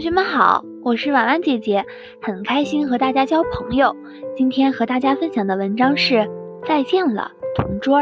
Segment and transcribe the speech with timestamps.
[0.00, 1.84] 同学们好，我是婉婉姐姐，
[2.22, 3.94] 很开心和大家交朋友。
[4.34, 6.14] 今天和大家分享的文章是
[6.66, 8.00] 《再见了，同桌》。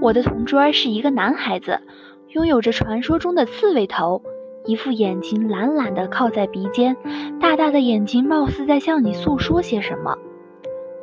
[0.00, 1.80] 我的同桌是一个男孩子，
[2.30, 4.20] 拥有着传说中的刺猬头，
[4.64, 6.96] 一副眼睛懒懒的靠在鼻尖，
[7.40, 10.16] 大大的眼睛貌似在向你诉说些什么。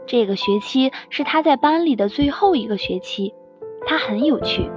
[0.05, 3.33] 这个学期是他在班里的最后一个学期，
[3.87, 4.69] 他很有趣。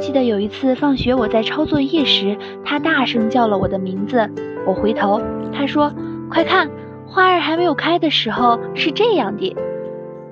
[0.00, 4.28] 记得有一次放学，我在抄作业时，他大声叫了我的名字。
[4.66, 5.20] 我回头，
[5.52, 5.92] 他说
[6.30, 6.68] ：“快看，
[7.06, 9.56] 花儿还没有开的时候是这样的。”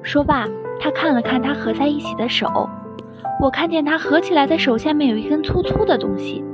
[0.03, 0.49] 说罢，
[0.81, 2.69] 他看了看他合在一起的手，
[3.41, 6.45] 我看见他合起来的手下面有一根粗粗的东西。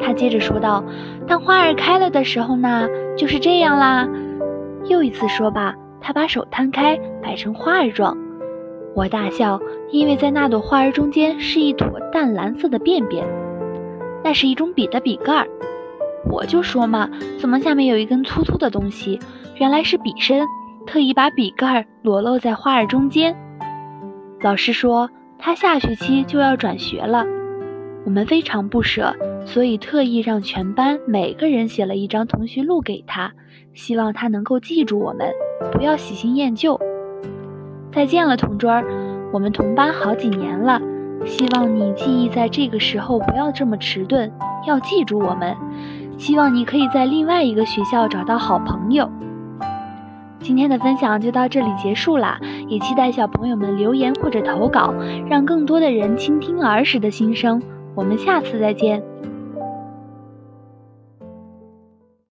[0.00, 0.84] 他接着说道
[1.26, 4.08] ：“当花儿开了的时候呢，就是这样啦。”
[4.86, 8.16] 又一次说罢，他把手摊开，摆成花儿状。
[8.94, 9.60] 我大笑，
[9.90, 13.26] 因为在那朵花儿中间是一坨淡蓝色的便便，
[14.22, 15.48] 那是一种笔的笔盖儿。
[16.30, 19.18] 我就说嘛，怎么下面有一根粗粗的东西？
[19.56, 20.46] 原来是笔身，
[20.86, 23.34] 特意把笔盖儿裸露在花儿中间。
[24.40, 27.24] 老师说他下学期就要转学了，
[28.04, 29.14] 我们非常不舍，
[29.46, 33.32] 所以特意让全班每个人写了一张同学录给他，
[33.74, 35.32] 希望他能够记住我们，
[35.72, 36.78] 不要喜新厌旧。
[37.90, 38.84] 再见了，同桌儿，
[39.32, 40.80] 我们同班好几年了。
[41.26, 44.30] 希望你记忆在这个时候不要这么迟钝，
[44.66, 45.56] 要记住我们。
[46.16, 49.10] 希望你可以在另外一个学校找到好朋友。
[50.40, 54.94] 今天的分享就到这里结束啦，也期待小朋友们留言或者投稿，
[55.28, 57.60] 让更多的人倾听儿时的心声。
[57.94, 59.02] 我们下次再见。